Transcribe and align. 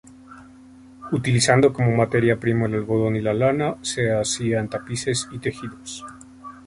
Utilizando 1.11 1.71
como 1.73 1.95
materia 1.95 2.39
prima 2.39 2.65
el 2.65 2.73
algodón 2.73 3.17
y 3.17 3.21
la 3.21 3.35
lana, 3.35 3.75
se 3.83 4.11
hacían 4.11 4.67
tapices 4.67 5.27
y 5.31 5.37
tejidos. 5.37 6.03